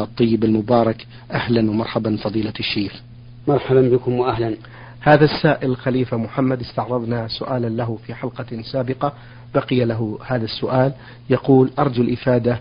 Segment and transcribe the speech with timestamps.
[0.00, 1.06] الطيب المبارك.
[1.30, 3.02] أهلا ومرحبا فضيلة الشيخ.
[3.48, 4.56] مرحبا بكم وأهلا.
[5.00, 9.12] هذا السائل خليفة محمد استعرضنا سؤالا له في حلقة سابقة.
[9.54, 10.92] بقي له هذا السؤال.
[11.30, 12.60] يقول أرجو الإفادة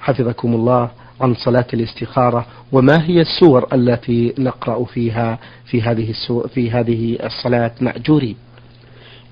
[0.00, 6.14] حفظكم الله عن صلاة الاستخارة وما هي السور التي نقرأ فيها في هذه
[6.54, 8.36] في هذه الصلاة مأجورين؟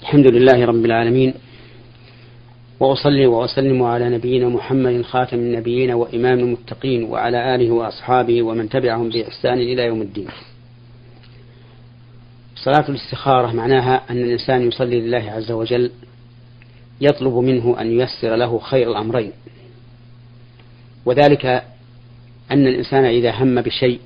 [0.02, 1.34] الحمد لله رب العالمين.
[2.80, 9.58] وأصلي وأسلم على نبينا محمد خاتم النبيين وإمام المتقين وعلى آله وأصحابه ومن تبعهم بإحسان
[9.58, 10.28] إلى يوم الدين.
[12.56, 15.90] صلاة الاستخارة معناها أن الإنسان يصلي لله عز وجل
[17.00, 19.32] يطلب منه أن ييسر له خير الأمرين.
[21.06, 21.46] وذلك
[22.50, 24.00] أن الإنسان إذا هم بشيء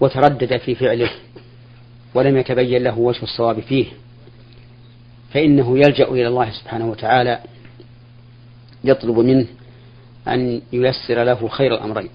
[0.00, 1.10] وتردد في فعله
[2.14, 3.86] ولم يتبين له وجه الصواب فيه
[5.34, 7.38] فإنه يلجأ إلى الله سبحانه وتعالى
[8.88, 9.46] يطلب منه
[10.28, 12.10] أن ييسر له خير الأمرين.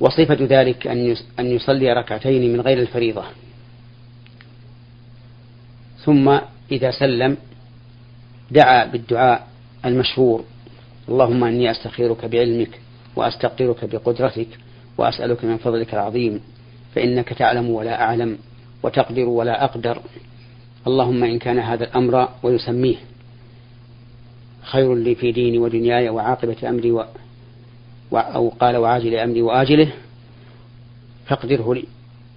[0.00, 0.86] وصفة ذلك
[1.38, 3.24] أن يصلي ركعتين من غير الفريضة.
[6.04, 6.38] ثم
[6.72, 7.36] إذا سلم
[8.50, 9.46] دعا بالدعاء
[9.84, 10.44] المشهور
[11.08, 12.80] اللهم إني أستخيرك بعلمك
[13.16, 14.48] وأستقدرك بقدرتك
[14.98, 16.40] وأسألك من فضلك العظيم
[16.94, 18.38] فإنك تعلم ولا أعلم
[18.82, 20.02] وتقدر ولا أقدر.
[20.86, 22.96] اللهم إن كان هذا الأمر ويسميه.
[24.62, 27.04] خير لي في ديني ودنياي وعاقبة أمري و...
[28.12, 29.92] أو قال وعاجل أمري وآجله
[31.26, 31.84] فاقدره لي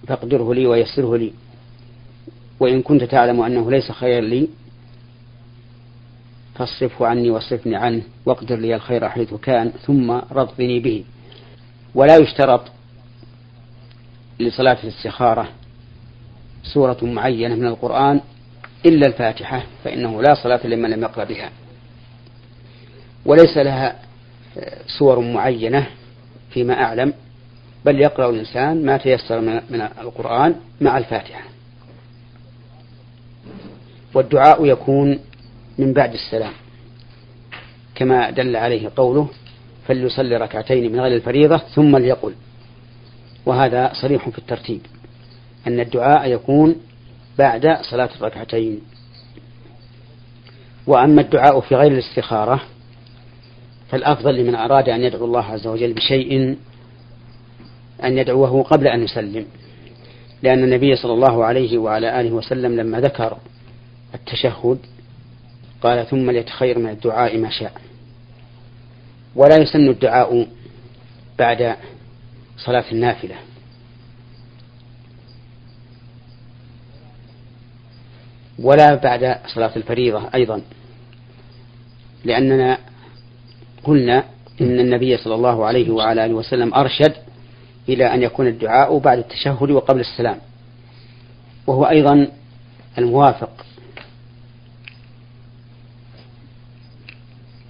[0.06, 1.32] فاقدره لي ويسره لي.
[2.60, 4.48] وإن كنت تعلم أنه ليس خير لي
[6.54, 11.04] فاصرفه عني واصرفني عنه واقدر لي الخير حيث كان ثم رضني به.
[11.94, 12.62] ولا يشترط
[14.40, 15.48] لصلاة الاستخارة
[16.62, 18.20] سورة معينة من القرآن
[18.86, 21.50] إلا الفاتحة فإنه لا صلاة لمن لم يقرأ بها.
[23.26, 23.96] وليس لها
[24.98, 25.86] صور معينة
[26.50, 27.12] فيما أعلم
[27.84, 31.44] بل يقرأ الإنسان ما تيسر من القرآن مع الفاتحة.
[34.14, 35.18] والدعاء يكون
[35.78, 36.52] من بعد السلام
[37.94, 39.28] كما دل عليه قوله
[39.88, 42.34] فليصلي ركعتين من غير الفريضة ثم ليقل.
[43.46, 44.80] وهذا صريح في الترتيب
[45.66, 46.76] أن الدعاء يكون
[47.38, 48.80] بعد صلاة الركعتين.
[50.86, 52.60] وأما الدعاء في غير الاستخارة
[53.90, 56.56] فالأفضل لمن أراد أن يدعو الله عز وجل بشيء
[58.04, 59.46] أن يدعوه قبل أن يسلم.
[60.42, 63.38] لأن النبي صلى الله عليه وعلى آله وسلم لما ذكر
[64.14, 64.78] التشهد
[65.82, 67.72] قال ثم ليتخير من الدعاء ما شاء.
[69.36, 70.48] ولا يسن الدعاء
[71.38, 71.76] بعد
[72.56, 73.34] صلاة النافلة.
[78.58, 80.62] ولا بعد صلاة الفريضة أيضا.
[82.24, 82.78] لأننا
[83.84, 84.24] قلنا
[84.60, 87.12] إن النبي صلى الله عليه وعلى آله وسلم أرشد
[87.88, 90.38] إلى أن يكون الدعاء بعد التشهد وقبل السلام.
[91.66, 92.28] وهو أيضا
[92.98, 93.66] الموافق.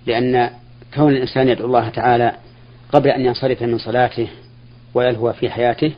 [0.07, 0.51] لأن
[0.95, 2.33] كون الإنسان يدعو الله تعالى
[2.93, 4.29] قبل أن ينصرف من صلاته
[4.95, 5.93] ويلهو في حياته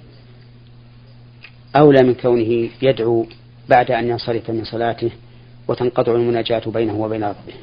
[1.76, 3.26] أولى من كونه يدعو
[3.68, 5.10] بعد أن ينصرف من صلاته
[5.68, 7.54] وتنقطع المناجاة بينه وبين ربه.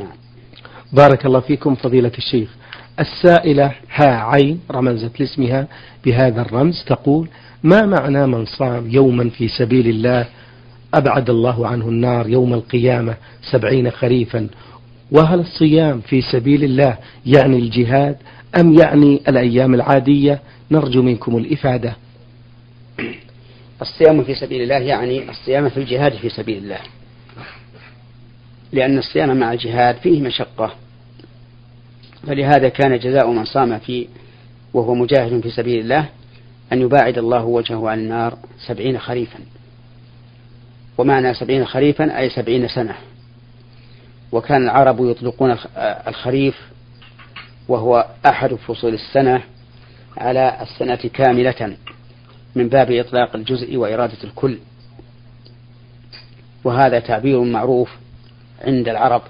[0.00, 0.16] نعم.
[0.92, 2.48] بارك الله فيكم فضيلة الشيخ.
[3.00, 5.68] السائلة ها عين رمزت لاسمها
[6.04, 7.28] بهذا الرمز تقول
[7.62, 10.26] ما معنى من صام يوما في سبيل الله؟
[10.94, 13.16] أبعد الله عنه النار يوم القيامة
[13.52, 14.48] سبعين خريفا.
[15.12, 18.16] وهل الصيام في سبيل الله يعني الجهاد
[18.60, 20.40] أم يعني الأيام العادية؟
[20.70, 21.96] نرجو منكم الإفادة.
[23.82, 26.78] الصيام في سبيل الله يعني الصيام في الجهاد في سبيل الله.
[28.72, 30.74] لأن الصيام مع الجهاد فيه مشقة.
[32.26, 34.08] فلهذا كان جزاء من صام في
[34.74, 36.08] وهو مجاهد في سبيل الله
[36.72, 39.38] أن يباعد الله وجهه عن النار سبعين خريفا.
[40.98, 42.94] ومعنى سبعين خريفا أي سبعين سنة.
[44.32, 45.56] وكان العرب يطلقون
[46.08, 46.60] الخريف
[47.68, 49.42] وهو أحد فصول السنة
[50.16, 51.76] على السنة كاملة
[52.54, 54.58] من باب إطلاق الجزء وإرادة الكل.
[56.64, 57.90] وهذا تعبير معروف
[58.60, 59.22] عند العرب.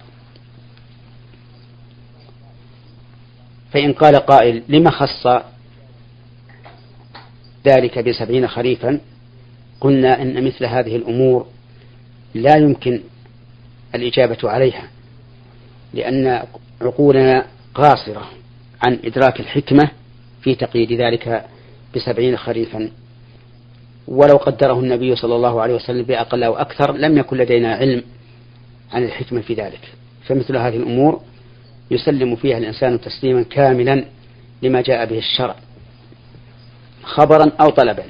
[3.73, 5.27] فإن قال قائل لم خص
[7.67, 9.01] ذلك بسبعين خريفا
[9.81, 11.47] قلنا إن مثل هذه الأمور
[12.35, 13.01] لا يمكن
[13.95, 14.89] الإجابة عليها
[15.95, 16.43] لأن
[16.83, 18.31] عقولنا قاصرة
[18.83, 19.91] عن إدراك الحكمة
[20.43, 21.45] في تقييد ذلك
[21.97, 22.91] بسبعين خريفا.
[24.09, 28.03] ولو قدره النبي صلى الله عليه وسلم بأقل أو أكثر لم يكن لدينا علم
[28.93, 29.81] عن الحكمة في ذلك.
[30.27, 31.21] فمثل هذه الأمور
[31.91, 34.05] يسلم فيها الإنسان تسليما كاملا
[34.63, 35.57] لما جاء به الشرع
[37.03, 38.05] خبرا أو طلبا.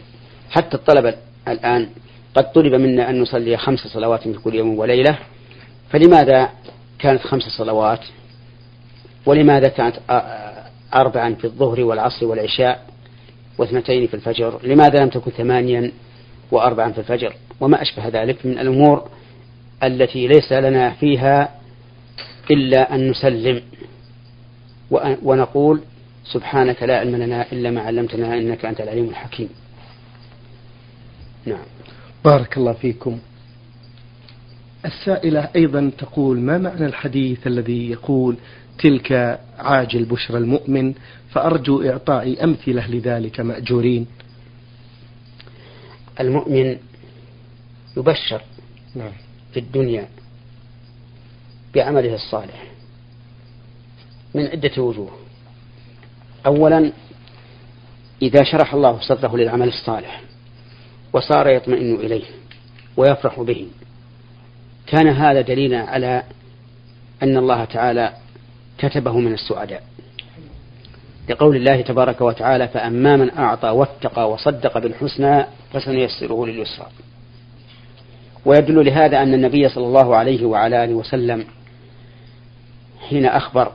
[0.50, 1.14] حتى الطلب
[1.48, 1.88] الآن
[2.34, 5.18] قد طلب منا أن نصلي خمس صلوات في كل يوم وليلة
[5.90, 6.50] فلماذا
[6.98, 8.00] كانت خمس صلوات؟
[9.26, 9.96] ولماذا كانت
[10.94, 12.86] أربعا في الظهر والعصر والعشاء
[13.58, 15.92] واثنتين في الفجر؟ لماذا لم تكن ثمانيا
[16.52, 19.08] وأربعا في الفجر؟ وما أشبه ذلك من الأمور
[19.82, 21.48] التي ليس لنا فيها
[22.50, 23.62] إلا أن نسلم
[25.22, 25.80] ونقول
[26.24, 29.48] سبحانك لا علم لنا إلا ما علمتنا إنك أنت العليم الحكيم.
[31.46, 31.64] نعم.
[32.24, 33.18] بارك الله فيكم.
[34.84, 38.36] السائلة أيضا تقول ما معنى الحديث الذي يقول
[38.78, 40.94] تلك عاجل بشرى المؤمن
[41.30, 44.06] فأرجو إعطاء أمثلة لذلك مأجورين؟
[46.20, 46.76] المؤمن
[47.96, 48.42] يبشر.
[48.94, 49.12] نعم.
[49.52, 50.08] في الدنيا
[51.74, 52.64] بعمله الصالح
[54.34, 55.10] من عدة وجوه.
[56.46, 56.92] أولا
[58.22, 60.22] إذا شرح الله صدره للعمل الصالح
[61.12, 62.24] وصار يطمئن إليه
[62.96, 63.66] ويفرح به
[64.86, 66.22] كان هذا دليلا على
[67.22, 68.12] أن الله تعالى
[68.78, 69.82] كتبه من السعداء.
[71.28, 76.86] لقول الله تبارك وتعالى فأما من أعطى واتقى وصدق بالحسنى فسنيسره لليسرى.
[78.44, 81.44] ويدل لهذا أن النبي صلى الله عليه وعلى آله وسلم
[83.08, 83.72] حين أخبر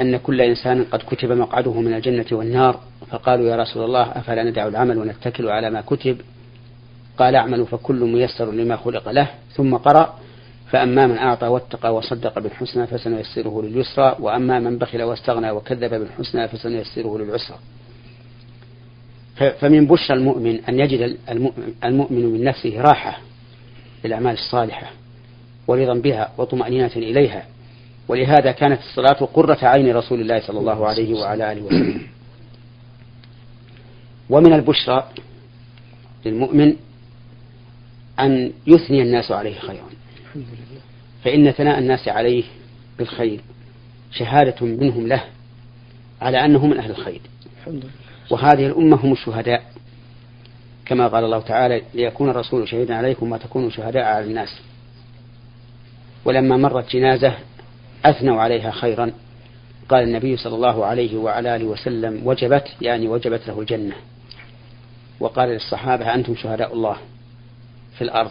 [0.00, 2.80] أن كل إنسان قد كتب مقعده من الجنة والنار
[3.10, 6.20] فقالوا يا رسول الله أفلا ندع العمل ونتكل على ما كتب؟
[7.18, 10.18] قال اعملوا فكل ميسر لما خلق له ثم قرأ
[10.70, 17.18] فأما من أعطى واتقى وصدق بالحسنى فسنيسره لليسرى وأما من بخل واستغنى وكذب بالحسنى فسنيسره
[17.18, 17.58] للعسرى.
[19.58, 21.16] فمن بشرى المؤمن أن يجد
[21.84, 23.18] المؤمن من نفسه راحة.
[24.04, 24.90] للأعمال الصالحة
[25.66, 27.46] ورضا بها وطمأنينة إليها.
[28.08, 32.06] ولهذا كانت الصلاة قرة عين رسول الله صلى الله عليه وعلى آله وسلم.
[34.30, 35.08] ومن البشرى
[36.26, 36.76] للمؤمن
[38.20, 39.86] أن يثني الناس عليه خيرا.
[41.24, 42.44] فإن ثناء الناس عليه
[42.98, 43.40] بالخير
[44.12, 45.24] شهادة منهم له
[46.20, 47.20] على أنه من أهل الخير.
[48.30, 49.72] وهذه الأمة هم الشهداء.
[50.86, 54.60] كما قال الله تعالى ليكون الرسول شهيدا عليكم ما تكونوا شهداء على الناس.
[56.24, 57.34] ولما مرت جنازة
[58.04, 59.12] أثنوا عليها خيرا.
[59.88, 63.94] قال النبي صلى الله عليه وعلى آله وسلم وجبت يعني وجبت له الجنة.
[65.20, 66.96] وقال للصحابة أنتم شهداء الله
[67.98, 68.30] في الأرض.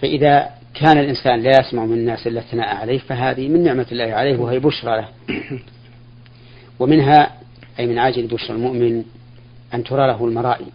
[0.00, 4.36] فإذا كان الإنسان لا يسمع من الناس إلا الثناء عليه فهذه من نعمة الله عليه
[4.38, 5.08] وهي بشرى له.
[6.78, 7.30] ومنها
[7.78, 9.04] أي من عاجل بشرى المؤمن
[9.74, 10.66] أن ترى له المرائي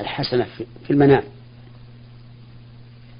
[0.00, 0.46] الحسنة
[0.86, 1.22] في المنام.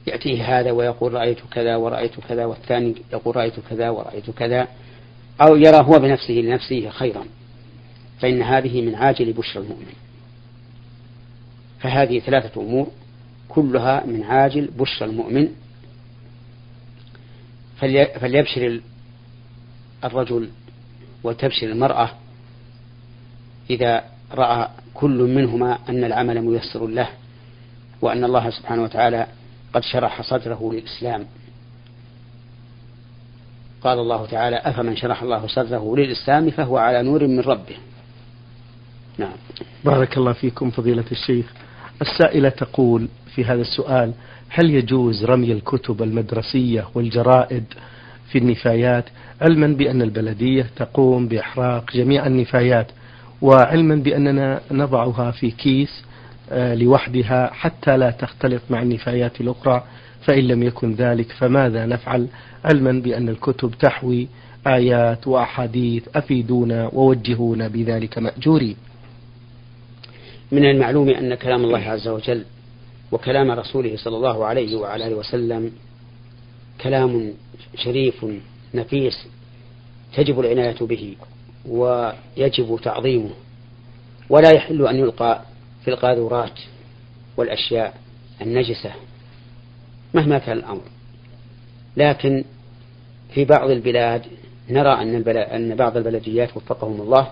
[0.07, 4.69] يأتيه هذا ويقول رأيت كذا ورأيت كذا والثاني يقول رأيت كذا ورأيت كذا
[5.41, 7.25] أو يرى هو بنفسه لنفسه خيرا.
[8.21, 9.93] فإن هذه من عاجل بشرى المؤمن.
[11.81, 12.87] فهذه ثلاثة أمور
[13.49, 15.49] كلها من عاجل بشرى المؤمن.
[18.21, 18.81] فليبشر
[20.05, 20.51] الرجل
[21.25, 22.11] وتبشر المرأة
[23.71, 27.09] إذا رأى كل منهما أن العمل ميسر له
[28.03, 29.27] وأن الله سبحانه وتعالى
[29.75, 31.27] قد شرح صدره للإسلام.
[33.83, 37.77] قال الله تعالى أفمن شرح الله صدره للإسلام فهو على نور من ربه.
[39.19, 39.37] نعم.
[39.85, 41.47] بارك الله فيكم فضيلة الشيخ.
[42.03, 44.13] السائلة تقول في هذا السؤال
[44.49, 47.65] هل يجوز رمي الكتب المدرسية والجرائد
[48.33, 49.05] في النفايات
[49.41, 52.87] علما بأن البلدية تقوم بإحراق جميع النفايات
[53.43, 56.05] وعلما بأننا نضعها في كيس
[56.53, 59.85] آه، لوحدها حتى لا تختلط مع النفايات الأخرى
[60.23, 62.27] فإن لم يكن ذلك فماذا نفعل؟
[62.65, 64.29] علما بأن الكتب تحوي
[64.67, 68.77] آيات وأحاديث أفيدونا ووجهونا بذلك مأجورين
[70.53, 72.45] من المعلوم أن كلام الله عز وجل
[73.13, 75.73] وكلام رسوله صلى الله عليه وعلى آله وسلم
[76.81, 77.33] كلام
[77.77, 78.27] شريف
[78.75, 79.27] نفيس
[80.17, 81.17] تجب العناية به.
[81.71, 83.31] ويجب تعظيمه.
[84.29, 85.43] ولا يحل أن يلقى
[85.85, 86.61] في القاذورات
[87.37, 87.95] والأشياء
[88.43, 88.93] النجسة
[90.15, 90.83] مهما كان الأمر.
[91.97, 92.45] لكن
[93.35, 94.23] في بعض البلاد
[94.71, 97.31] نرى أن, أن بعض البلديات وفقهم الله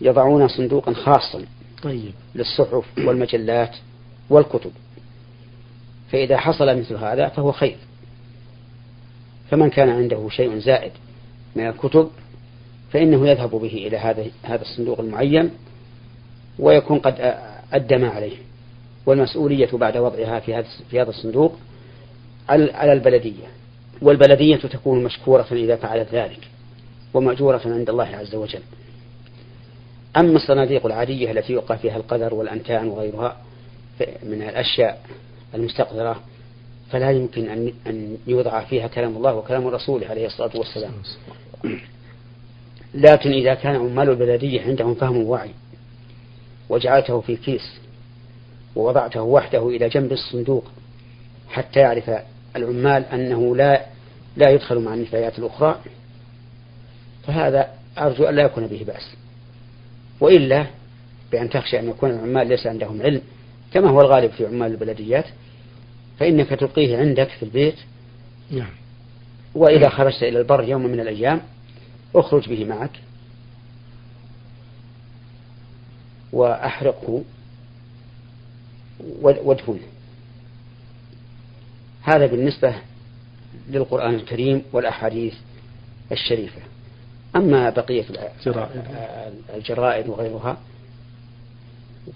[0.00, 1.44] يضعون صندوقا خاصا
[1.82, 2.12] طيب.
[2.34, 3.76] للصحف والمجلات
[4.30, 4.72] والكتب.
[6.12, 7.76] فإذا حصل مثل هذا فهو خير.
[9.50, 10.92] فمن كان عنده شيء زائد
[11.56, 12.10] من الكتب
[12.94, 15.50] فإنه يذهب به إلى هذا هذا الصندوق المعين
[16.58, 17.36] ويكون قد
[17.72, 18.36] أدى ما عليه.
[19.06, 21.58] والمسؤولية بعد وضعها في هذا في هذا الصندوق
[22.48, 23.46] على البلدية.
[24.02, 26.48] والبلدية تكون مشكورة إذا فعلت ذلك
[27.14, 28.62] ومأجورة عند الله عز وجل.
[30.16, 33.36] أما الصناديق العادية التي يوقع فيها القدر والأنتان وغيرها
[34.22, 35.02] من الأشياء
[35.54, 36.20] المستقذرة
[36.90, 40.92] فلا يمكن أن يوضع فيها كلام الله وكلام الرسول عليه الصلاة والسلام.
[42.94, 45.50] لكن إذا كان عمال البلدية عندهم فهم ووعي
[46.68, 47.80] وجعلته في كيس
[48.76, 50.64] ووضعته وحده إلى جنب الصندوق
[51.48, 52.10] حتى يعرف
[52.56, 53.86] العمال أنه لا
[54.36, 55.80] لا يدخل مع النفايات الأخرى
[57.26, 59.14] فهذا أرجو أن لا يكون به بأس.
[60.20, 60.66] وإلا
[61.32, 63.22] بأن تخشى أن يكون العمال ليس عندهم علم
[63.72, 65.24] كما هو الغالب في عمال البلديات
[66.18, 67.76] فإنك تلقيه عندك في البيت.
[68.50, 68.70] نعم.
[69.54, 71.40] وإذا خرجت إلى البر يوم من الأيام
[72.14, 73.00] اخرج به معك.
[76.32, 77.22] وأحرقه.
[79.20, 79.80] وادفنه
[82.02, 82.74] هذا بالنسبة
[83.68, 85.34] للقرآن الكريم والأحاديث
[86.12, 86.60] الشريفة.
[87.36, 88.04] أما بقية
[89.54, 90.56] الجرائد وغيرها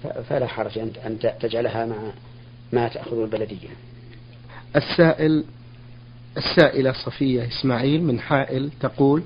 [0.03, 2.13] فلا حرج أن تجعلها مع
[2.73, 3.69] ما تأخذ البلدية.
[4.77, 5.45] السائل
[6.37, 9.23] السائلة صفية إسماعيل من حائل تقول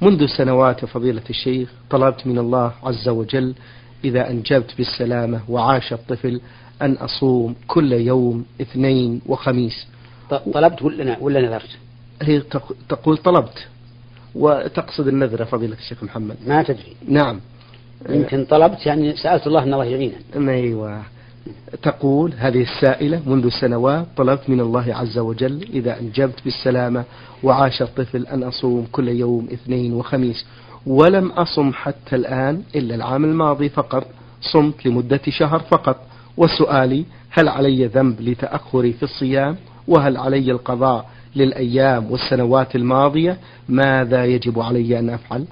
[0.00, 3.54] منذ سنوات فضيلة الشيخ طلبت من الله عز وجل
[4.04, 6.40] إذا أنجبت بالسلامة وعاش الطفل
[6.82, 9.86] أن أصوم كل يوم اثنين وخميس.
[10.30, 11.78] طلبت ولا ولا نذرت؟
[12.22, 12.40] هي
[12.88, 13.66] تقول طلبت.
[14.34, 16.36] وتقصد النذر فضيلة الشيخ محمد.
[16.46, 16.96] ما تدري.
[17.08, 17.40] نعم.
[18.08, 21.02] يمكن طلبت يعني سألت الله أن الله يعينه أيوة.
[21.82, 27.04] تقول هذه السائلة منذ سنوات طلبت من الله عز وجل إذا أنجبت بالسلامة
[27.42, 30.46] وعاش الطفل أن أصوم كل يوم اثنين وخميس
[30.86, 34.06] ولم أصم حتى الآن إلا العام الماضي فقط
[34.40, 35.96] صمت لمدة شهر فقط.
[36.36, 39.56] وسؤالي هل علي ذنب لتأخري في الصيام؟
[39.88, 45.44] وهل علي القضاء للأيام والسنوات الماضية؟ ماذا يجب علي أن أفعل؟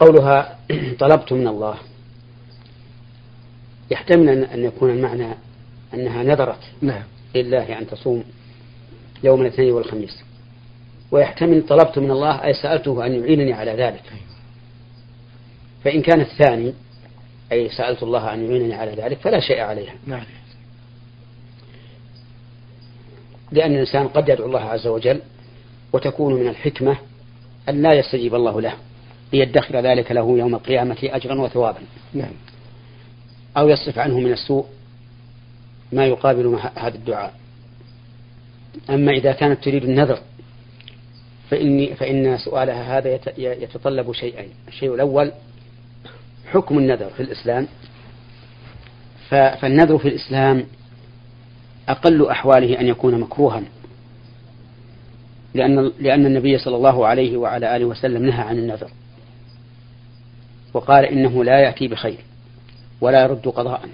[0.00, 0.58] قولها
[0.98, 1.74] طلبت من الله.
[3.92, 5.28] يحتمل أن يكون المعنى
[5.94, 7.02] أنها نذرت نعم.
[7.34, 8.24] لله أن تصوم
[9.24, 10.22] يوم الاثنين والخميس.
[11.10, 14.02] ويحتمل طلبت من الله أي سألته أن يعينني على ذلك.
[15.84, 16.74] فإن كان الثاني
[17.52, 19.94] أي سألت الله أن يعينني على ذلك فلا شيء عليها.
[20.06, 20.24] نعم.
[23.52, 25.20] لأن الإنسان قد يدعو الله عز وجل
[25.92, 26.96] وتكون من الحكمة
[27.68, 28.74] أن لا يستجيب الله له
[29.32, 31.80] ليدخر ذلك له يوم القيامة أجرا وثوابا.
[32.14, 32.32] نعم.
[33.56, 34.66] أو يصرف عنه من السوء
[35.92, 37.34] ما يقابل هذا الدعاء.
[38.90, 40.18] أما إذا كانت تريد النذر
[41.50, 45.32] فإني فإن سؤالها هذا يتطلب شيئين الشيء الأول
[46.52, 47.68] حكم النذر في الإسلام.
[49.30, 50.66] فالنذر في الإسلام
[51.88, 53.62] أقل أحواله أن يكون مكروها.
[55.54, 58.90] لأن لأن النبي صلى الله عليه وعلى آله وسلم نهى عن النذر.
[60.74, 62.18] وقال إنه لا يأتي بخير.
[63.02, 63.88] ولا يرد قضاء.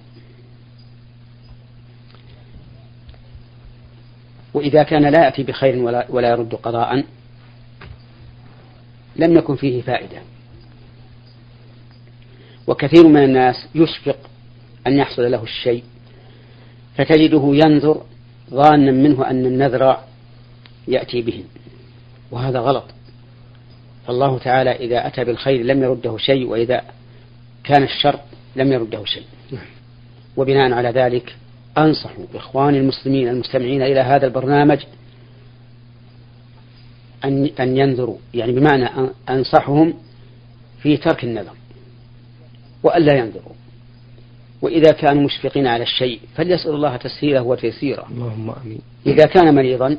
[4.55, 7.05] وإذا كان لا يأتي بخير ولا, ولا يرد قضاء
[9.17, 10.19] لم يكن فيه فائدة.
[12.67, 14.19] وكثير من الناس يشفق
[14.87, 15.85] أن يحصل له الشيء
[16.97, 18.03] فتجده ينذر
[18.51, 19.97] ظانا منه أن النذر
[20.89, 21.45] يأتي به.
[22.31, 22.85] وهذا غلط.
[24.07, 26.83] فالله تعالى إذا أتى بالخير لم يرده شيء وإذا
[27.65, 28.21] كان الشر
[28.59, 29.25] لم يرده شيء.
[30.37, 31.37] وبناء على ذلك
[31.79, 34.79] أنصح إخواني المسلمين المستمعين إلى هذا البرنامج
[37.25, 39.95] أن أن ينذروا يعني بمعنى أنصحهم
[40.83, 41.55] في ترك النذر
[42.83, 43.53] وألا ينذروا.
[44.63, 48.07] وإذا كانوا مشفقين على الشيء فليسأل الله تسهيله وتيسيره.
[48.11, 48.81] اللهم آمين.
[49.07, 49.97] إذا كان مريضا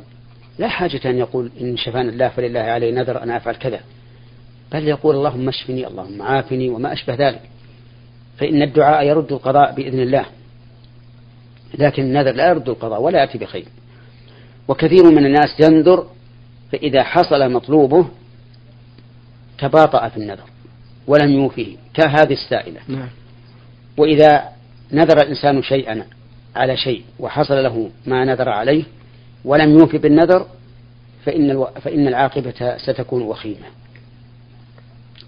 [0.59, 3.79] لا حاجة أن يقول إن شفان الله فلله علي نذر أن أفعل كذا
[4.71, 7.41] بل يقول اللهم اشفني اللهم عافني وما أشبه ذلك.
[8.39, 10.25] فإن الدعاء يرد القضاء بإذن الله.
[11.77, 13.65] لكن النذر لا يرد القضاء ولا يأتي بخير.
[14.67, 16.07] وكثير من الناس ينذر
[16.71, 18.05] فإذا حصل مطلوبه
[19.59, 20.43] تباطأ في النذر
[21.07, 22.79] ولم يوفيه كهذه السائلة.
[22.87, 23.09] نعم.
[23.97, 24.43] وإذا
[24.91, 26.05] نذر الإنسان شيئا
[26.55, 28.83] على شيء وحصل له ما نذر عليه
[29.45, 30.45] ولم يوفي بالنذر
[31.25, 31.65] فإن, ألو...
[31.81, 33.67] فإن العاقبة ستكون وخيمة.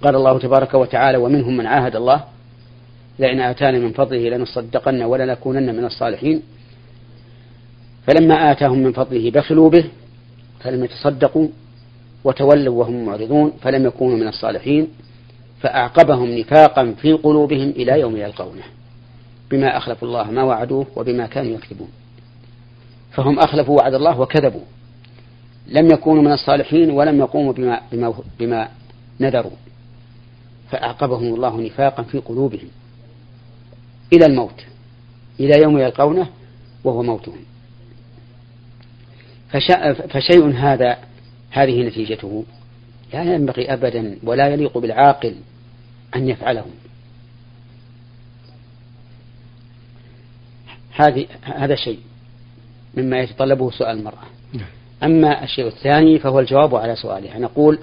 [0.03, 2.24] قال الله تبارك وتعالى ومنهم من عاهد الله
[3.22, 6.42] لئن آتانا من فضله لنصدقن ولنكونن من الصالحين.
[8.08, 9.86] فلما آتاهم من فضله بخلوا به
[10.60, 11.48] فلم يتصدقوا
[12.24, 14.88] وتولوا وهم معرضون فلم يكونوا من الصالحين
[15.62, 18.63] فأعقبهم نفاقا في قلوبهم إلى يوم يلقونه
[19.51, 21.90] بما أخلفوا الله ما وعدوه وبما كانوا يكذبون.
[23.12, 24.62] فهم أخلفوا وعد الله وكذبوا.
[25.68, 28.68] لم يكونوا من الصالحين ولم يقوموا بما, بما, بما
[29.20, 29.51] نذروا.
[30.72, 32.68] فأعقبهم الله نفاقا في قلوبهم.
[34.13, 34.65] إلى الموت
[35.39, 36.27] إلى يوم يلقونه
[36.84, 37.39] وهو موتهم.
[40.10, 40.98] فشيء هذا
[41.51, 42.46] هذه نتيجته.
[43.13, 45.36] لا ينبغي أبدا ولا يليق بالعاقل
[46.15, 46.65] أن يفعله
[50.96, 52.00] هذه هذا شيء
[52.98, 54.25] مما يتطلبه سؤال المرأة.
[54.53, 54.68] نعم.
[55.03, 57.39] أما الشيء الثاني فهو الجواب على سؤالها.
[57.39, 57.80] نقول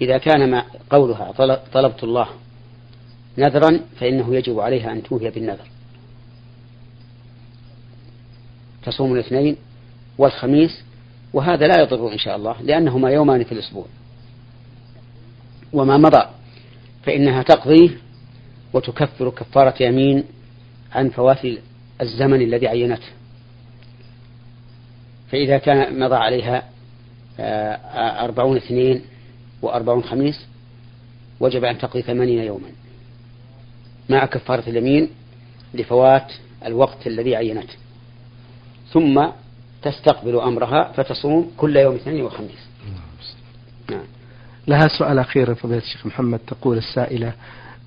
[0.00, 1.32] إذا كان ما قولها
[1.72, 2.28] طلبت الله
[3.38, 5.68] نذرا فإنه يجب عليها أن توفي بالنذر.
[8.82, 9.56] تصوم الاثنين
[10.18, 10.82] والخميس
[11.32, 13.86] وهذا لا يضر إن شاء الله لأنهما يومان في الأسبوع.
[15.72, 16.26] وما مضى
[17.02, 17.90] فإنها تقضيه
[18.72, 20.24] وتكفر كفارة يمين
[20.92, 21.38] عن فوات
[22.00, 23.08] الزمن الذي عينته.
[25.30, 26.62] فإذا كان مضى عليها
[27.40, 29.02] آه، أربعون اثنين
[29.62, 30.46] وأربعون خميس
[31.40, 32.83] وجب أن تقضي ثمانين يوما.
[34.10, 35.10] مع كفارة اليمين
[35.74, 36.32] لفوات
[36.66, 37.74] الوقت الذي عينته.
[38.92, 39.26] ثم
[39.82, 42.68] تستقبل أمرها فتصوم كل يوم اثنين وخميس.
[43.90, 44.04] نعم.
[44.66, 46.38] لها سؤال أخير فضيلة الشيخ محمد.
[46.38, 47.32] تقول السائلة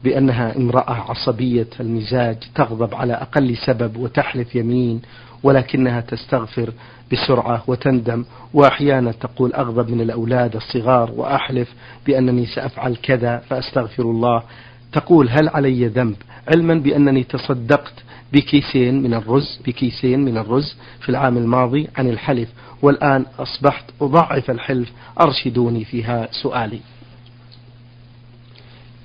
[0.04, 5.02] بأنها امرأة عصبية المزاج تغضب على أقل سبب وتحلف يمين
[5.44, 6.74] ولكنها تستغفر
[7.12, 11.74] بسرعة وتندم وأحيانا تقول أغضب من الأولاد الصغار وأحلف
[12.06, 14.44] بأنني سأفعل كذا فأستغفر الله.
[14.92, 16.16] تقول هل علي ذنب
[16.48, 17.94] علما بأنني تصدقت
[18.34, 22.50] بكيسين من الرز بكيسين من الرز في العام الماضي عن الحلف
[22.82, 24.92] والآن أصبحت أضعف الحلف
[25.22, 26.80] أرشدوني فيها سؤالي.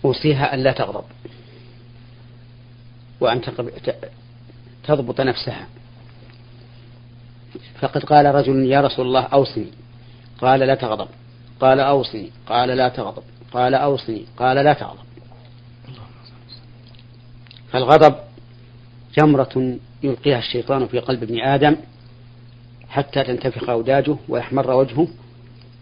[0.05, 1.05] أوصيها أن لا تغضب.
[3.21, 3.41] وأن
[4.85, 5.67] تضبط نفسها.
[7.81, 9.67] فقد قال رجل يا رسول الله أوصني.
[10.41, 11.09] قال لا تغضب.
[11.61, 12.31] قال أوصني.
[12.47, 13.23] قال لا تغضب.
[13.53, 14.25] قال أوصني.
[14.37, 15.12] قال لا تغضب.
[17.72, 18.14] فالغضب
[19.18, 21.76] جمرة يلقيها الشيطان في قلب ابن آدم
[22.88, 25.08] حتى تنتفخ أوداجه ويحمر وجهه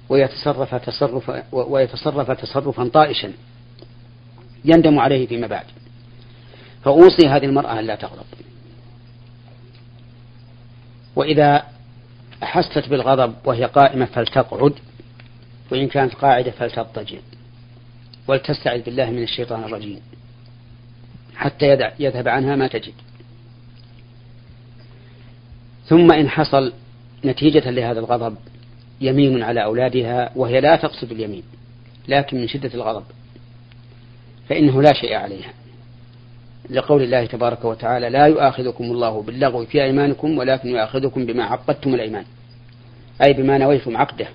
[0.08, 3.32] ويتصرف تصرف ويتصرف تصرفا طائشا
[4.64, 5.64] يندم عليه فيما بعد.
[6.84, 8.24] فأوصي هذه المرأة أن لا تغضب.
[11.16, 11.62] وإذا
[12.42, 14.74] أحست بالغضب وهي قائمة فلتقعد
[15.72, 17.18] وإن كانت قاعدة فلتضطجع.
[18.28, 20.00] ولتستعذ بالله من الشيطان الرجيم.
[21.40, 22.92] حتى يذهب عنها ما تجد.
[25.86, 26.72] ثم إن حصل
[27.24, 28.36] نتيجة لهذا الغضب
[29.00, 31.42] يمين على أولادها وهي لا تقصد اليمين
[32.08, 33.04] لكن من شدة الغضب
[34.48, 35.52] فإنه لا شيء عليها.
[36.70, 42.24] لقول الله تبارك وتعالى لا يؤاخذكم الله باللغو في أيمانكم ولكن يؤاخذكم بما عقدتم الأيمان.
[43.26, 44.28] أي بما نويتم عقده.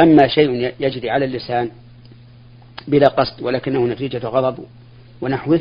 [0.00, 1.70] أما شيء يجري على اللسان
[2.88, 4.64] بلا قصد ولكنه نتيجة غضب
[5.20, 5.60] ونحوه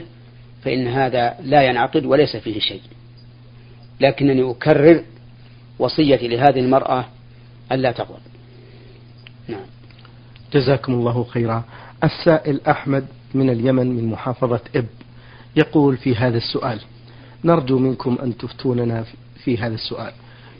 [0.64, 2.82] فإن هذا لا ينعقد وليس فيه شيء.
[4.02, 5.04] لكنني أكرر
[5.80, 7.06] وصيتي لهذه المرأة
[7.72, 8.20] ألا تغضب
[9.48, 9.66] نعم.
[10.54, 11.64] جزاكم الله خيرا.
[12.04, 14.86] السائل أحمد من اليمن من محافظة إب.
[15.56, 16.80] يقول في هذا السؤال
[17.44, 19.06] نرجو منكم أن تفتوننا
[19.44, 20.12] في هذا السؤال.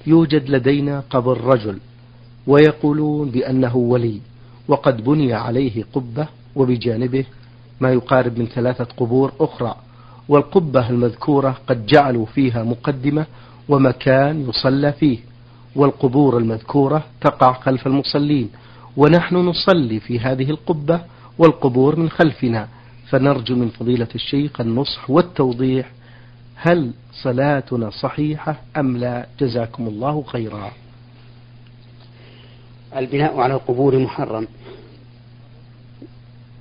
[0.08, 1.80] يوجد لدينا قبر رجل
[2.48, 4.22] ويقولون بأنه ولي
[4.68, 7.26] وقد بني عليه قبة وبجانبه
[7.80, 9.76] ما يقارب من ثلاثة قبور أخرى.
[10.30, 13.26] والقبة المذكورة قد جعلوا فيها مقدمة
[13.70, 15.18] ومكان يصلى فيه
[15.76, 18.50] والقبور المذكورة تقع خلف المصلين
[18.98, 21.02] ونحن نصلي في هذه القبة
[21.38, 22.68] والقبور من خلفنا
[23.10, 25.92] فنرجو من فضيلة الشيخ النصح والتوضيح
[26.56, 26.92] هل
[27.24, 30.72] صلاتنا صحيحة أم لا؟ جزاكم الله خيرا.
[32.96, 34.48] البناء على القبور محرم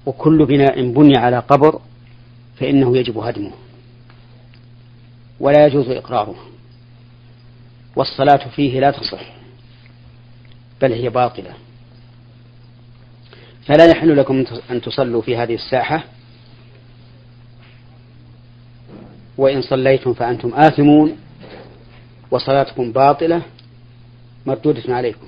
[0.07, 1.81] وكل بناء بني على قبر
[2.61, 3.53] فإنه يجب هدمه
[5.41, 6.35] ولا يجوز إقراره
[7.97, 9.33] والصلاة فيه لا تصح
[10.81, 11.55] بل هي باطلة.
[13.67, 16.05] فلا يحل لكم أن تصلوا في هذه الساحة.
[19.39, 21.17] وإن صليتم فأنتم آثمون
[22.31, 23.43] وصلاتكم باطلة.
[24.47, 25.27] مردودة عليكم.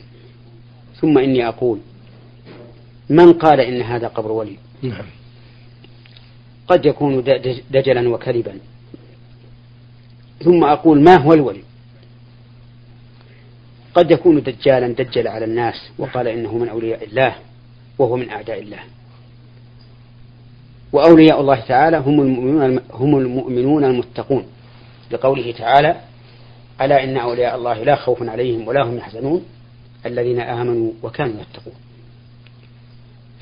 [1.00, 1.78] ثم إني أقول
[3.08, 5.04] من قال إن هذا قبر ولي؟ نعم.
[6.70, 7.24] قد يكون
[7.70, 8.58] دجلا وكذبا
[10.44, 11.62] ثم أقول ما هو الولي؟
[13.94, 17.34] قد يكون دجالا دجل على الناس وقال إنه من أولياء الله
[17.98, 18.78] وهو من أعداء الله.
[20.92, 24.46] وأولياء الله تعالى هم المؤمنون هم المؤمنون المتقون.
[25.10, 26.00] لقوله تعالى
[26.80, 29.44] ألا إن أولياء الله لا خوف عليهم ولا هم يحزنون
[30.06, 31.74] الذين آمنوا وكانوا يتقون.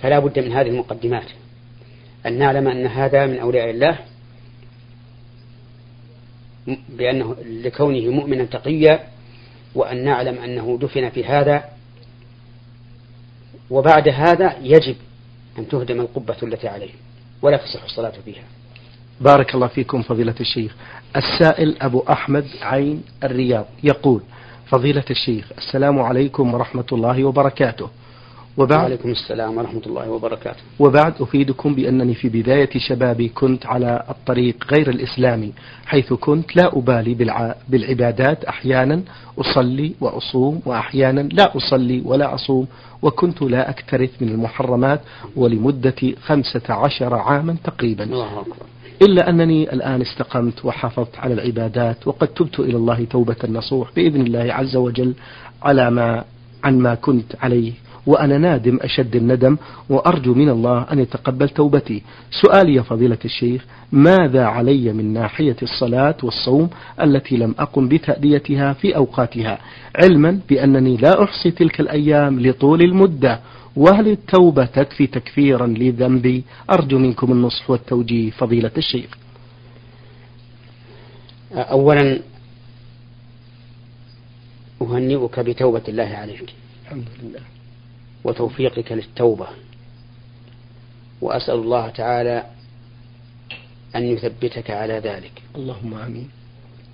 [0.02, 1.26] فلا بد من هذه المقدمات.
[2.26, 3.98] أن نعلم أن هذا من أولياء الله
[6.88, 9.00] بأنه لكونه مؤمنا تقيا
[9.74, 11.64] وأن نعلم أنه دفن في هذا.
[13.70, 14.96] وبعد هذا يجب
[15.58, 16.90] أن تهدم القبة التي عليه
[17.42, 18.44] ولا تصح الصلاة فيها
[19.20, 20.74] بارك الله فيكم فضيلة الشيخ.
[21.16, 24.22] السائل أبو أحمد عين الرياض يقول
[24.66, 27.90] فضيلة الشيخ السلام عليكم ورحمة الله وبركاته.
[28.58, 30.60] وبعد وعليكم السلام ورحمة الله وبركاته.
[30.78, 35.52] وبعد أفيدكم بأنني في بداية شبابي كنت على الطريق غير الإسلامي
[35.86, 37.54] حيث كنت لا أبالي بالع...
[37.68, 39.02] بالعبادات أحيانا
[39.38, 42.66] أصلي وأصوم وأحيانا لا أصلي ولا أصوم
[43.02, 45.00] وكنت لا أكترث من المحرمات
[45.36, 48.04] ولمدة خمسة عشر عاما تقريبا.
[48.04, 48.56] الله أكبر.
[49.02, 54.52] إلا أنني الآن استقمت وحافظت على العبادات وقد تبت إلى الله توبة نصوح بإذن الله
[54.52, 55.14] عز وجل
[55.62, 56.24] على ما
[56.64, 57.72] عن ما كنت عليه.
[58.06, 59.56] وأنا نادم أشد الندم
[59.88, 62.02] وأرجو من الله أن يتقبل توبتي.
[62.42, 68.96] سؤالي يا فضيلة الشيخ ماذا علي من ناحية الصلاة والصوم التي لم أقم بتأديتها في
[68.96, 69.58] أوقاتها؟
[70.02, 73.40] علما بأنني لا أحصي تلك الأيام لطول المدة
[73.76, 79.10] وهل التوبة تكفي تكفيرا لذنبي؟ أرجو منكم النصح والتوجيه فضيلة الشيخ.
[81.52, 82.20] أولا
[84.82, 86.54] أهنئك بتوبة الله عليك.
[86.84, 87.57] الحمد لله.
[88.24, 89.46] وتوفيقك للتوبة.
[91.20, 92.46] وأسأل الله تعالى
[93.96, 95.42] أن يثبتك على ذلك.
[95.56, 96.30] اللهم آمين.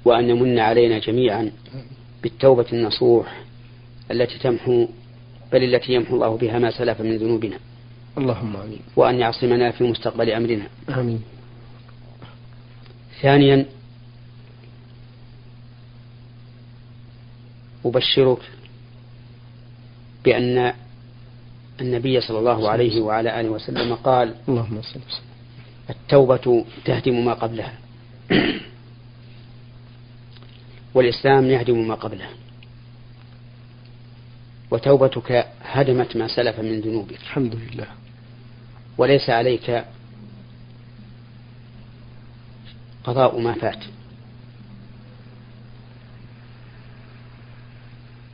[0.05, 1.53] وأن يمن علينا جميعا
[2.23, 3.43] بالتوبة النصوح
[4.11, 4.89] التي تمحو
[5.53, 7.59] بل التي يمحو الله بها ما سلف من ذنوبنا.
[8.19, 8.81] اللهم آمين.
[8.97, 10.67] وأن يعصمنا في مستقبل أمرنا.
[10.89, 11.23] آمين.
[13.23, 13.67] ثانيا
[17.85, 18.39] أبشرك
[20.25, 20.73] بأن
[21.81, 25.01] النبي صلى الله عليه وعلى آله وسلم قال اللهم صل
[25.91, 27.79] التوبة تهدم ما قبلها
[30.95, 32.29] والإسلام يهدم ما قبله
[34.71, 37.21] وتوبتك هدمت ما سلف من ذنوبك.
[37.21, 37.87] الحمد لله.
[38.99, 39.85] وليس عليك
[43.05, 43.85] قضاء ما فات.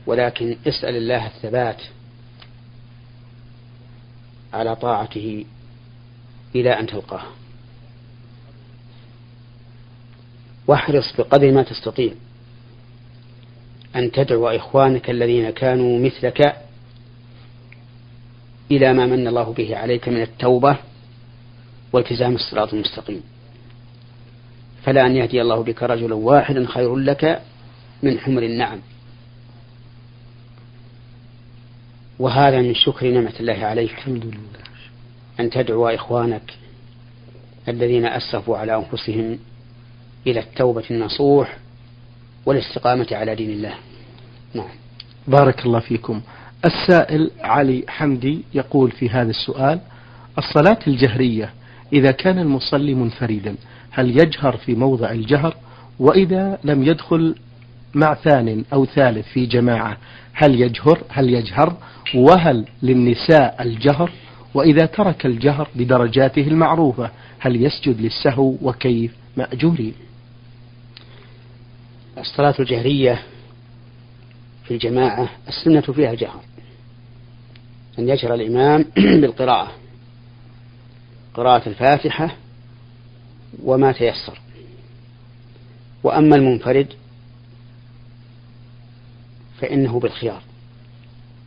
[0.05, 1.81] ولكن اسأل الله الثبات
[4.53, 5.45] على طاعته
[6.55, 7.23] إلى أن تلقاه.
[10.67, 12.13] واحرص بقدر ما تستطيع
[13.95, 16.55] أن تدعو إخوانك الذين كانوا مثلك
[18.71, 20.77] إلى ما من الله به عليك من التوبة
[21.93, 23.23] والتزام الصراط المستقيم.
[24.83, 27.41] فلا أن يهدي الله بك رجلا واحدا خير لك
[28.03, 28.79] من حمر النعم.
[32.21, 33.91] وهذا من شكر نعمة الله عليك.
[33.91, 34.63] الحمد لله.
[35.39, 36.53] أن تدعو إخوانك
[37.67, 39.39] الذين أسرفوا على أنفسهم
[40.27, 41.57] إلى التوبة النصوح
[42.45, 43.73] والاستقامة على دين الله.
[44.53, 44.69] نعم.
[45.27, 46.21] بارك الله فيكم.
[46.65, 49.79] السائل علي حمدي يقول في هذا السؤال
[50.37, 51.53] الصلاة الجهرية
[51.93, 53.55] إذا كان المصلي منفردا
[53.91, 55.55] هل يجهر في موضع الجهر؟
[55.99, 57.35] وإذا لم يدخل
[57.95, 59.97] مع ثان أو ثالث في جماعة.
[60.33, 61.77] هل يجهر؟ هل يجهر؟
[62.15, 64.11] وهل للنساء الجهر؟
[64.53, 69.93] وإذا ترك الجهر بدرجاته المعروفة هل يسجد للسهو؟ وكيف؟ مأجورين.
[72.17, 73.21] الصلاة الجهرية
[74.65, 76.41] في الجماعة السنة فيها الجهر
[77.99, 78.85] أن يجهر الإمام
[79.21, 79.71] بالقراءة.
[81.33, 82.35] قراءة الفاتحة
[83.63, 84.39] وما تيسر.
[86.03, 86.93] وأما المنفرد
[89.61, 90.41] فإنه بالخيار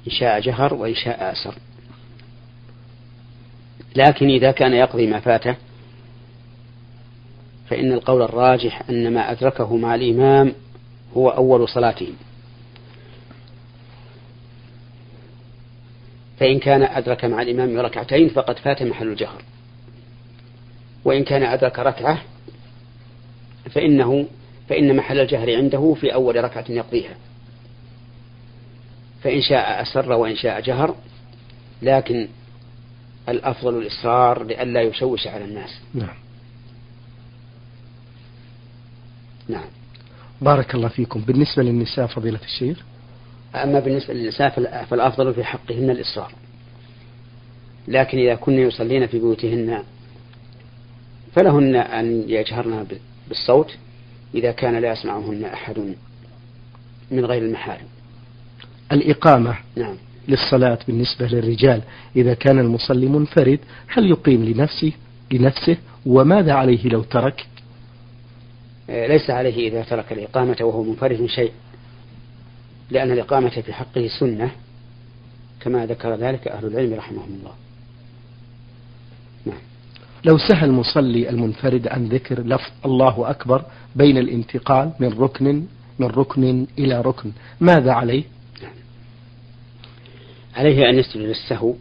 [0.07, 1.55] إن شاء جهر وإن شاء أسر.
[3.96, 5.57] لكن إذا كان يقضي ما فاته
[7.70, 10.53] فإن القول الراجح أن ما أدركه مع الإمام
[11.16, 12.12] هو أول صلاته.
[16.40, 19.42] فإن كان أدرك مع الإمام ركعتين فقد فات محل الجهر.
[21.05, 22.22] وإن كان أدرك ركعة
[23.70, 24.27] فإنه
[24.68, 27.16] فإن محل الجهر عنده في أول ركعة يقضيها.
[29.25, 30.97] فإن شاء أسر وإن شاء جهر
[31.83, 32.29] لكن
[33.29, 35.81] الأفضل الإصرار لئلا يشوش على الناس.
[35.95, 36.17] نعم.
[39.49, 39.65] نعم.
[40.41, 41.21] بارك الله فيكم.
[41.21, 42.85] بالنسبة للنساء فضيلة الشيخ.
[43.55, 44.51] أما بالنسبة للنساء
[44.91, 46.33] فالأفضل في حقهن الإصرار.
[47.89, 49.83] لكن إذا كن يصلين في بيوتهن
[51.35, 52.87] فلهن أن يجهرن
[53.29, 53.77] بالصوت
[54.35, 55.95] إذا كان لا يسمعهن أحد
[57.11, 57.94] من غير المحارم.
[58.92, 59.97] الإقامة نعم.
[60.29, 61.83] للصلاة بالنسبة للرجال.
[62.16, 64.92] إذا كان المصلي منفرد هل يقيم لنفسه
[65.33, 67.47] لنفسه؟ وماذا عليه لو ترك؟
[68.90, 71.53] آه، ليس عليه إذا ترك الإقامة وهو منفرد شيء
[72.90, 74.51] لأن الإقامة في حقه سنة
[75.61, 77.53] كما ذكر ذلك أهل العلم رحمهم الله.
[79.47, 79.59] نعم.
[80.25, 83.64] لو سهى المصلي المنفرد عن ذكر لفظ الله أكبر
[83.97, 85.64] بين الانتقال من ركن
[85.99, 88.25] من ركن إلى ركن ماذا عليه؟
[90.55, 91.75] عليه أن يسجد للسهو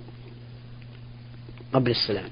[1.73, 2.29] قبل السلام.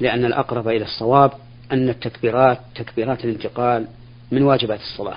[0.00, 1.32] لأن الأقرب إلى الصواب
[1.72, 3.86] أن التكبيرات تكبيرات الانتقال
[4.30, 5.16] من واجبات الصلاة.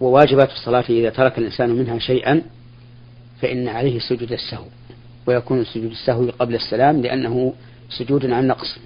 [0.00, 2.42] وواجبات الصلاة إذا ترك الإنسان منها شيئا
[3.42, 4.64] فإن عليه سجود السهو.
[5.26, 7.54] ويكون سجود السهو قبل السلام لأنه
[7.98, 8.78] سجود عن نقص.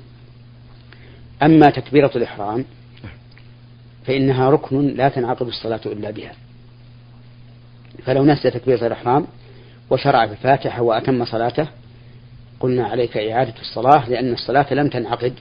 [1.43, 2.65] أما تكبيرة الإحرام
[4.07, 6.33] فإنها ركن لا تنعقد الصلاة إلا بها.
[8.07, 9.27] فلو نسي تكبيرة الإحرام
[9.91, 11.69] وشرع في الفاتحة وأتم صلاته
[12.61, 15.35] قلنا عليك إعادة الصلاة لأن الصلاة لم تنعقد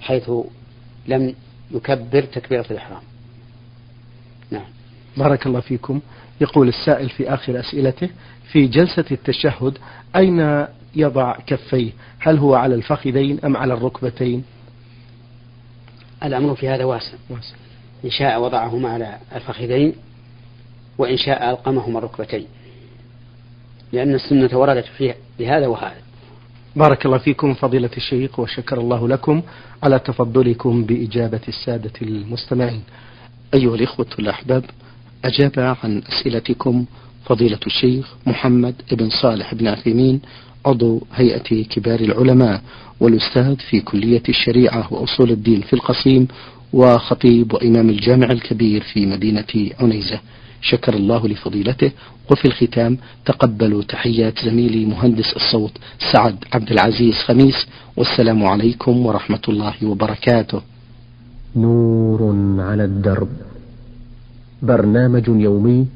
[0.00, 0.30] حيث
[1.08, 1.34] لم
[1.70, 3.02] يكبر تكبيرة الإحرام.
[4.50, 4.64] نعم.
[5.16, 6.00] بارك الله فيكم.
[6.40, 8.08] يقول السائل في آخر أسئلته
[8.52, 9.78] في جلسة التشهد
[10.16, 14.44] أين يضع كفيه؟ هل هو على الفخذين أم على الركبتين؟
[16.24, 17.12] الأمر في هذا واسع.
[17.30, 17.54] واسع.
[18.04, 19.94] إن شاء وضعهما على الفخذين
[21.00, 22.46] وإن شاء ألقمهما الركبتين.
[23.92, 26.00] لأن السنة وردت فيه بهذا وهذا.
[26.76, 29.42] بارك الله فيكم فضيلة الشيخ وشكر الله لكم
[29.82, 32.82] على تفضلكم بإجابة السادة المستمعين.
[33.54, 34.64] أيها الإخوة الأحباب
[35.24, 36.84] أجاب عن أسئلتكم
[37.24, 40.20] فضيلة الشيخ محمد بن صالح بن عثيمين
[40.66, 42.62] عضو هيئة كبار العلماء
[43.00, 46.28] والأستاذ في كلية الشريعة وأصول الدين في القصيم
[46.72, 50.20] وخطيب وإمام الجامع الكبير في مدينة عنيزة.
[50.60, 51.92] شكر الله لفضيلته.
[52.30, 55.72] وفي الختام تقبلوا تحيات زميلي مهندس الصوت
[56.12, 57.66] سعد عبد العزيز خميس.
[57.96, 60.60] والسلام عليكم ورحمة الله وبركاته.
[61.56, 63.28] نور على الدرب.
[64.62, 65.86] برنامج يومي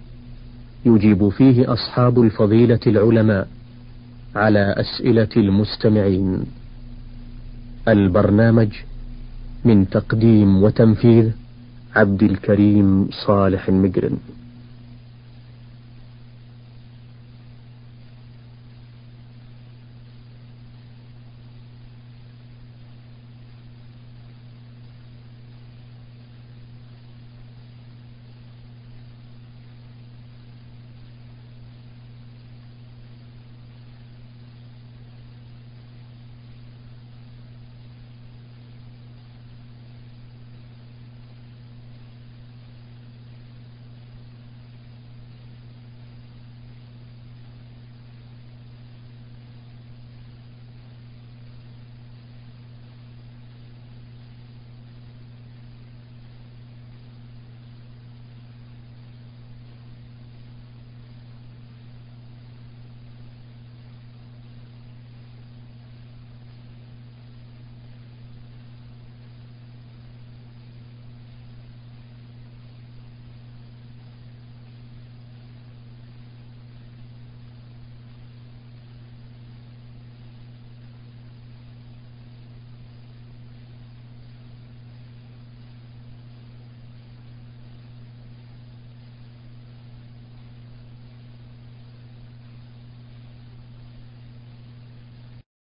[0.87, 3.49] يجيب فيه أصحاب الفضيلة العلماء
[4.37, 6.45] على أسئلة المستمعين.
[7.89, 8.69] البرنامج
[9.65, 11.31] من تقديم وتنفيذ
[11.97, 14.17] عبد الكريم صالح المقرن